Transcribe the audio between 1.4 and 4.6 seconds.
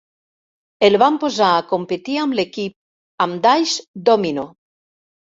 a competir amb l'equip, amb Dice Domino.